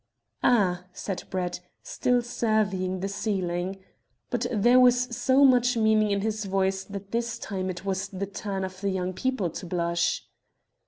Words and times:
"Ah!" 0.41 0.85
said 0.93 1.25
Brett, 1.29 1.59
still 1.83 2.23
surveying 2.23 3.01
the 3.01 3.07
ceiling; 3.07 3.77
but 4.31 4.47
there 4.51 4.79
was 4.79 5.15
so 5.15 5.45
much 5.45 5.77
meaning 5.77 6.09
in 6.09 6.21
his 6.21 6.45
voice 6.45 6.83
that 6.85 7.11
this 7.11 7.37
time 7.37 7.69
it 7.69 7.85
was 7.85 8.07
the 8.07 8.25
turn 8.25 8.63
of 8.63 8.81
the 8.81 8.89
young 8.89 9.13
couple 9.13 9.51
to 9.51 9.65
blush. 9.67 10.25